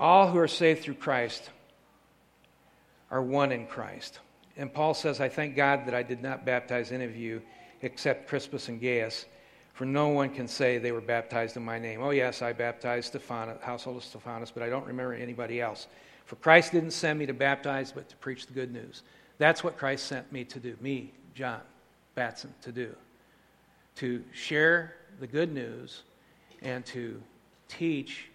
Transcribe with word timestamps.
All 0.00 0.28
who 0.28 0.38
are 0.38 0.48
saved 0.48 0.82
through 0.82 0.94
Christ 0.94 1.50
are 3.10 3.20
one 3.20 3.52
in 3.52 3.66
Christ. 3.66 4.18
And 4.56 4.72
Paul 4.72 4.94
says, 4.94 5.20
I 5.20 5.28
thank 5.28 5.54
God 5.54 5.84
that 5.84 5.94
I 5.94 6.02
did 6.02 6.22
not 6.22 6.46
baptize 6.46 6.90
any 6.90 7.04
of 7.04 7.14
you 7.14 7.42
except 7.82 8.26
Crispus 8.26 8.68
and 8.68 8.80
Gaius, 8.80 9.26
for 9.74 9.84
no 9.84 10.08
one 10.08 10.30
can 10.30 10.48
say 10.48 10.78
they 10.78 10.92
were 10.92 11.02
baptized 11.02 11.58
in 11.58 11.64
my 11.64 11.78
name. 11.78 12.00
Oh, 12.02 12.10
yes, 12.10 12.40
I 12.40 12.54
baptized 12.54 13.08
Stephanas, 13.08 13.60
household 13.60 13.98
of 13.98 14.04
Stephanas, 14.04 14.50
but 14.50 14.62
I 14.62 14.70
don't 14.70 14.86
remember 14.86 15.12
anybody 15.12 15.60
else. 15.60 15.86
For 16.24 16.36
Christ 16.36 16.72
didn't 16.72 16.92
send 16.92 17.18
me 17.18 17.26
to 17.26 17.34
baptize, 17.34 17.92
but 17.92 18.08
to 18.08 18.16
preach 18.16 18.46
the 18.46 18.54
good 18.54 18.72
news. 18.72 19.02
That's 19.36 19.62
what 19.62 19.76
Christ 19.76 20.06
sent 20.06 20.32
me 20.32 20.44
to 20.44 20.58
do, 20.58 20.78
me, 20.80 21.12
John 21.34 21.60
Batson, 22.14 22.54
to 22.62 22.72
do. 22.72 22.94
To 23.96 24.24
share 24.32 24.96
the 25.20 25.26
good 25.26 25.52
news 25.52 26.04
and 26.62 26.86
to 26.86 27.20
teach 27.68 28.28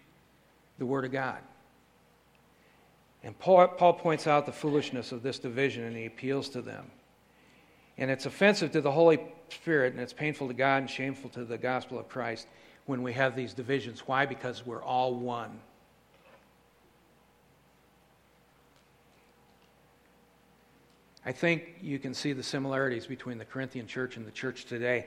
the 0.78 0.86
Word 0.86 1.04
of 1.04 1.10
God. 1.10 1.38
And 3.22 3.38
Paul, 3.38 3.68
Paul, 3.68 3.94
points 3.94 4.26
out 4.26 4.46
the 4.46 4.52
foolishness 4.52 5.12
of 5.12 5.22
this 5.22 5.38
division 5.38 5.84
and 5.84 5.96
he 5.96 6.06
appeals 6.06 6.48
to 6.50 6.62
them. 6.62 6.90
And 7.98 8.10
it's 8.10 8.26
offensive 8.26 8.72
to 8.72 8.80
the 8.80 8.92
Holy 8.92 9.18
Spirit 9.48 9.92
and 9.92 10.02
it's 10.02 10.12
painful 10.12 10.48
to 10.48 10.54
God 10.54 10.82
and 10.82 10.90
shameful 10.90 11.30
to 11.30 11.44
the 11.44 11.58
gospel 11.58 11.98
of 11.98 12.08
Christ 12.08 12.46
when 12.84 13.02
we 13.02 13.12
have 13.14 13.34
these 13.34 13.52
divisions. 13.52 14.00
Why? 14.06 14.26
Because 14.26 14.64
we're 14.64 14.82
all 14.82 15.14
one. 15.14 15.58
I 21.24 21.32
think 21.32 21.78
you 21.82 21.98
can 21.98 22.14
see 22.14 22.32
the 22.32 22.44
similarities 22.44 23.06
between 23.06 23.38
the 23.38 23.44
Corinthian 23.44 23.88
church 23.88 24.16
and 24.16 24.24
the 24.24 24.30
church 24.30 24.66
today. 24.66 25.06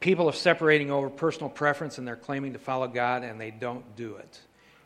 People 0.00 0.28
are 0.28 0.32
separating 0.32 0.90
over 0.90 1.08
personal 1.08 1.48
preference 1.48 1.98
and 1.98 2.08
they're 2.08 2.16
claiming 2.16 2.54
to 2.54 2.58
follow 2.58 2.88
God 2.88 3.22
and 3.22 3.40
they 3.40 3.52
don't 3.52 3.84
do 3.94 4.16
it. 4.16 4.40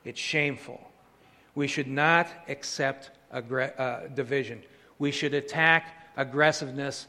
It's 0.05 0.21
shameful. 0.21 0.87
We 1.55 1.67
should 1.67 1.89
not 1.89 2.29
accept 2.49 3.11
aggr- 3.33 3.79
uh, 3.79 4.09
division. 4.09 4.63
We 4.99 5.11
should 5.11 5.35
attack 5.35 6.13
aggressiveness. 6.17 7.07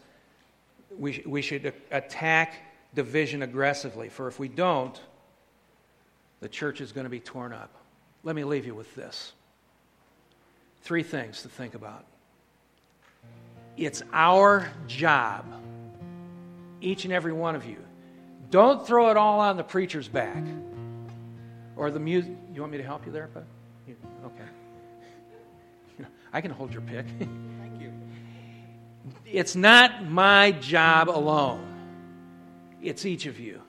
We, 0.97 1.13
sh- 1.13 1.25
we 1.25 1.41
should 1.41 1.73
attack 1.91 2.53
division 2.93 3.41
aggressively. 3.41 4.09
For 4.09 4.27
if 4.27 4.39
we 4.39 4.47
don't, 4.47 4.99
the 6.39 6.49
church 6.49 6.81
is 6.81 6.91
going 6.91 7.05
to 7.05 7.09
be 7.09 7.19
torn 7.19 7.53
up. 7.53 7.71
Let 8.23 8.35
me 8.35 8.43
leave 8.43 8.65
you 8.65 8.75
with 8.75 8.93
this 8.95 9.33
three 10.81 11.03
things 11.03 11.41
to 11.41 11.49
think 11.49 11.73
about. 11.73 12.05
It's 13.75 14.03
our 14.13 14.71
job, 14.87 15.45
each 16.80 17.05
and 17.05 17.13
every 17.13 17.33
one 17.33 17.55
of 17.55 17.65
you. 17.65 17.77
Don't 18.52 18.85
throw 18.85 19.09
it 19.09 19.17
all 19.17 19.39
on 19.39 19.57
the 19.57 19.63
preacher's 19.63 20.07
back 20.07 20.43
or 21.75 21.89
the 21.89 21.99
music. 21.99 22.31
You 22.53 22.61
want 22.61 22.71
me 22.71 22.77
to 22.77 22.83
help 22.83 23.05
you 23.05 23.11
there, 23.11 23.27
bud? 23.33 23.45
I 26.36 26.41
can 26.41 26.52
hold 26.52 26.73
your 26.73 26.81
pick. 26.81 27.05
Thank 27.19 27.80
you. 27.80 27.94
It's 29.25 29.55
not 29.55 30.03
my 30.09 30.52
job 30.52 31.09
alone, 31.09 31.66
it's 32.83 33.05
each 33.05 33.25
of 33.25 33.39
you 33.39 33.61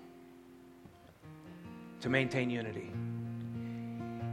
to 2.01 2.09
maintain 2.09 2.51
unity. 2.51 2.91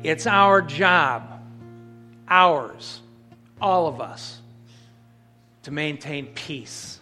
It's 0.01 0.25
our 0.25 0.63
job, 0.63 1.43
ours, 2.27 3.01
all 3.61 3.85
of 3.85 4.01
us, 4.01 4.41
to 5.61 5.71
maintain 5.71 6.25
peace. 6.33 6.99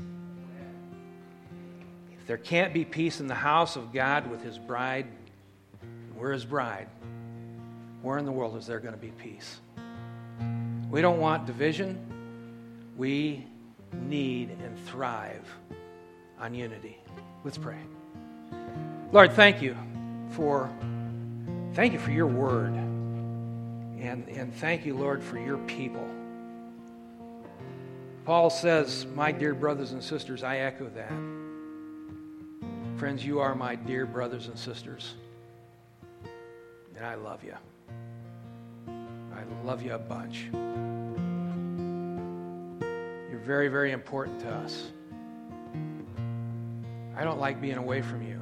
If 2.19 2.27
there 2.27 2.37
can't 2.37 2.73
be 2.73 2.83
peace 2.83 3.21
in 3.21 3.27
the 3.27 3.35
house 3.35 3.77
of 3.77 3.93
God 3.93 4.29
with 4.29 4.43
his 4.43 4.59
bride, 4.59 5.07
we're 6.13 6.33
his 6.33 6.43
bride, 6.43 6.89
where 8.01 8.17
in 8.17 8.25
the 8.25 8.33
world 8.33 8.57
is 8.57 8.67
there 8.67 8.81
going 8.81 8.93
to 8.93 8.99
be 8.99 9.11
peace? 9.11 9.61
We 10.91 11.01
don't 11.01 11.19
want 11.19 11.45
division. 11.45 11.97
We 12.97 13.47
need 13.93 14.49
and 14.49 14.77
thrive 14.87 15.47
on 16.37 16.53
unity. 16.53 16.99
Let's 17.43 17.57
pray. 17.57 17.79
Lord, 19.11 19.31
thank 19.31 19.61
you 19.61 19.75
for 20.31 20.69
thank 21.73 21.93
you 21.93 21.99
for 21.99 22.11
your 22.11 22.27
word. 22.27 22.73
And, 22.73 24.27
and 24.29 24.53
thank 24.55 24.85
you, 24.85 24.97
Lord, 24.97 25.23
for 25.23 25.37
your 25.37 25.59
people. 25.59 26.09
Paul 28.25 28.49
says, 28.49 29.05
My 29.15 29.31
dear 29.31 29.53
brothers 29.53 29.91
and 29.91 30.03
sisters, 30.03 30.43
I 30.43 30.57
echo 30.57 30.89
that. 30.89 31.11
Friends, 32.99 33.23
you 33.25 33.39
are 33.39 33.55
my 33.55 33.75
dear 33.75 34.05
brothers 34.05 34.47
and 34.47 34.57
sisters. 34.57 35.13
And 36.95 37.05
I 37.05 37.15
love 37.15 37.43
you. 37.43 37.55
I 39.41 39.65
love 39.65 39.81
you 39.81 39.93
a 39.93 39.99
bunch. 39.99 40.45
You're 43.29 43.39
very, 43.39 43.67
very 43.67 43.91
important 43.91 44.39
to 44.41 44.49
us. 44.49 44.91
I 47.15 47.23
don't 47.23 47.39
like 47.39 47.59
being 47.61 47.77
away 47.77 48.01
from 48.01 48.21
you. 48.21 48.41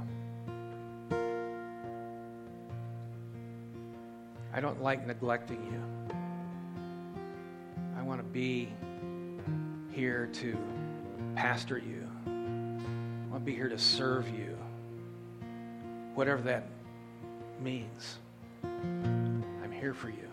I 4.53 4.61
don't 4.61 4.81
like 4.81 5.05
neglecting 5.07 5.63
you. 5.65 6.15
I 7.97 8.01
want 8.01 8.19
to 8.19 8.25
be 8.25 8.69
here 9.91 10.29
to 10.33 10.57
pastor 11.35 11.77
you. 11.77 12.07
I 12.25 13.31
want 13.31 13.45
to 13.45 13.45
be 13.45 13.55
here 13.55 13.69
to 13.69 13.77
serve 13.77 14.27
you. 14.29 14.57
Whatever 16.15 16.41
that 16.43 16.67
means. 17.61 18.17
I'm 18.63 19.71
here 19.71 19.93
for 19.93 20.09
you. 20.09 20.28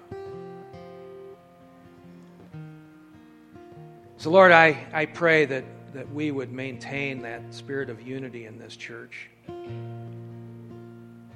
So, 4.18 4.30
Lord, 4.30 4.50
I, 4.50 4.86
I 4.92 5.06
pray 5.06 5.44
that, 5.44 5.64
that 5.92 6.10
we 6.12 6.30
would 6.30 6.50
maintain 6.50 7.20
that 7.22 7.52
spirit 7.52 7.90
of 7.90 8.00
unity 8.00 8.46
in 8.46 8.58
this 8.58 8.76
church. 8.76 9.28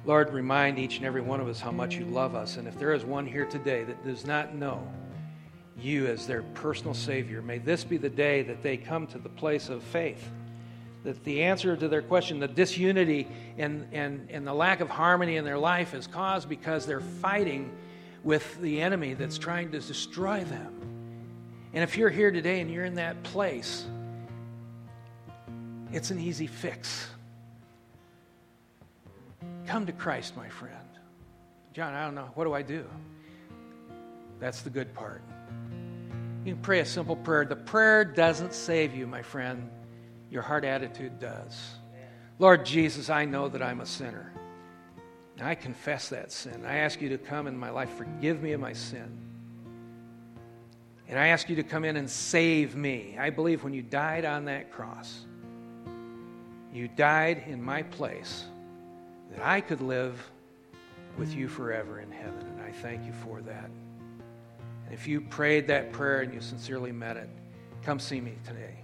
Lord, 0.03 0.33
remind 0.33 0.79
each 0.79 0.97
and 0.97 1.05
every 1.05 1.21
one 1.21 1.39
of 1.39 1.47
us 1.47 1.59
how 1.59 1.71
much 1.71 1.95
you 1.95 2.05
love 2.05 2.33
us. 2.33 2.57
And 2.57 2.67
if 2.67 2.77
there 2.79 2.93
is 2.93 3.05
one 3.05 3.27
here 3.27 3.45
today 3.45 3.83
that 3.83 4.03
does 4.03 4.25
not 4.25 4.55
know 4.55 4.85
you 5.77 6.07
as 6.07 6.25
their 6.25 6.41
personal 6.41 6.95
Savior, 6.95 7.41
may 7.41 7.59
this 7.59 7.83
be 7.83 7.97
the 7.97 8.09
day 8.09 8.41
that 8.43 8.63
they 8.63 8.77
come 8.77 9.05
to 9.07 9.19
the 9.19 9.29
place 9.29 9.69
of 9.69 9.83
faith 9.83 10.27
that 11.03 11.23
the 11.23 11.41
answer 11.41 11.75
to 11.75 11.87
their 11.87 12.01
question, 12.01 12.39
the 12.39 12.47
disunity 12.47 13.27
and, 13.57 13.87
and, 13.91 14.27
and 14.29 14.45
the 14.45 14.53
lack 14.53 14.81
of 14.81 14.89
harmony 14.89 15.37
in 15.37 15.45
their 15.45 15.57
life 15.57 15.93
is 15.93 16.07
caused 16.07 16.47
because 16.47 16.85
they're 16.85 16.99
fighting 16.99 17.71
with 18.23 18.59
the 18.61 18.81
enemy 18.81 19.13
that's 19.15 19.37
trying 19.37 19.71
to 19.71 19.79
destroy 19.79 20.43
them. 20.43 20.80
And 21.73 21.83
if 21.83 21.97
you're 21.97 22.09
here 22.09 22.31
today 22.31 22.59
and 22.59 22.69
you're 22.69 22.85
in 22.85 22.95
that 22.95 23.21
place, 23.23 23.85
it's 25.91 26.11
an 26.11 26.19
easy 26.19 26.47
fix. 26.47 27.09
Come 29.67 29.85
to 29.85 29.91
Christ, 29.91 30.35
my 30.35 30.49
friend. 30.49 30.75
John, 31.73 31.93
I 31.93 32.03
don't 32.03 32.15
know. 32.15 32.29
What 32.35 32.43
do 32.45 32.53
I 32.53 32.61
do? 32.61 32.85
That's 34.39 34.61
the 34.61 34.69
good 34.69 34.93
part. 34.93 35.21
You 36.43 36.53
can 36.53 36.61
pray 36.61 36.79
a 36.79 36.85
simple 36.85 37.15
prayer. 37.15 37.45
The 37.45 37.55
prayer 37.55 38.03
doesn't 38.03 38.53
save 38.53 38.95
you, 38.95 39.07
my 39.07 39.21
friend. 39.21 39.69
Your 40.29 40.41
heart 40.41 40.65
attitude 40.65 41.19
does. 41.19 41.75
Lord 42.39 42.65
Jesus, 42.65 43.09
I 43.09 43.25
know 43.25 43.47
that 43.47 43.61
I'm 43.61 43.81
a 43.81 43.85
sinner. 43.85 44.33
I 45.39 45.55
confess 45.55 46.09
that 46.09 46.31
sin. 46.31 46.65
I 46.65 46.77
ask 46.77 47.01
you 47.01 47.09
to 47.09 47.17
come 47.17 47.47
in 47.47 47.57
my 47.57 47.71
life, 47.71 47.89
forgive 47.97 48.43
me 48.43 48.51
of 48.51 48.61
my 48.61 48.73
sin. 48.73 49.30
And 51.11 51.19
I 51.19 51.27
ask 51.27 51.49
you 51.49 51.57
to 51.57 51.63
come 51.63 51.83
in 51.83 51.97
and 51.97 52.09
save 52.09 52.77
me. 52.77 53.17
I 53.19 53.29
believe 53.31 53.65
when 53.65 53.73
you 53.73 53.81
died 53.81 54.23
on 54.23 54.45
that 54.45 54.71
cross, 54.71 55.25
you 56.73 56.87
died 56.87 57.43
in 57.47 57.61
my 57.61 57.83
place 57.83 58.45
that 59.31 59.45
I 59.45 59.59
could 59.59 59.81
live 59.81 60.31
with 61.17 61.35
you 61.35 61.49
forever 61.49 61.99
in 61.99 62.09
heaven. 62.09 62.39
And 62.39 62.61
I 62.61 62.71
thank 62.71 63.05
you 63.05 63.11
for 63.11 63.41
that. 63.41 63.69
And 64.85 64.93
if 64.93 65.05
you 65.05 65.19
prayed 65.19 65.67
that 65.67 65.91
prayer 65.91 66.21
and 66.21 66.33
you 66.33 66.39
sincerely 66.39 66.93
meant 66.93 67.19
it, 67.19 67.29
come 67.83 67.99
see 67.99 68.21
me 68.21 68.35
today. 68.45 68.77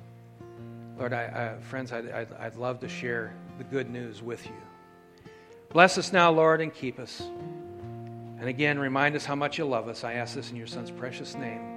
Lord, 0.99 1.13
I, 1.13 1.55
I, 1.55 1.63
friends, 1.63 1.93
I'd, 1.93 2.11
I'd, 2.11 2.33
I'd 2.33 2.55
love 2.57 2.81
to 2.81 2.89
share 2.89 3.33
the 3.57 3.63
good 3.63 3.89
news 3.89 4.21
with 4.21 4.45
you. 4.45 5.31
Bless 5.69 5.97
us 5.97 6.11
now, 6.11 6.29
Lord, 6.29 6.59
and 6.59 6.73
keep 6.73 6.99
us. 6.99 7.21
And 7.21 8.49
again, 8.49 8.77
remind 8.77 9.15
us 9.15 9.23
how 9.23 9.35
much 9.35 9.57
you 9.57 9.63
love 9.63 9.87
us. 9.87 10.03
I 10.03 10.15
ask 10.15 10.35
this 10.35 10.51
in 10.51 10.57
your 10.57 10.67
Son's 10.67 10.91
precious 10.91 11.33
name. 11.33 11.76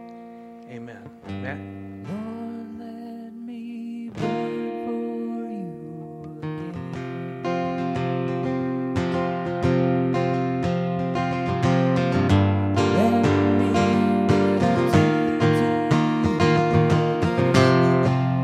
Amen. 0.70 1.10
Amen. 1.28 2.29